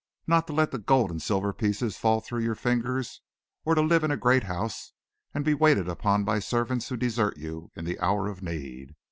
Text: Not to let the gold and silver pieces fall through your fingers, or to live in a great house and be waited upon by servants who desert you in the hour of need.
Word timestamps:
Not 0.25 0.47
to 0.47 0.53
let 0.53 0.71
the 0.71 0.79
gold 0.79 1.11
and 1.11 1.21
silver 1.21 1.53
pieces 1.53 1.95
fall 1.95 2.21
through 2.21 2.39
your 2.39 2.55
fingers, 2.55 3.21
or 3.63 3.75
to 3.75 3.83
live 3.83 4.03
in 4.03 4.09
a 4.09 4.17
great 4.17 4.45
house 4.45 4.93
and 5.31 5.45
be 5.45 5.53
waited 5.53 5.87
upon 5.87 6.23
by 6.23 6.39
servants 6.39 6.89
who 6.89 6.97
desert 6.97 7.37
you 7.37 7.69
in 7.75 7.85
the 7.85 7.99
hour 7.99 8.27
of 8.27 8.41
need. 8.41 8.95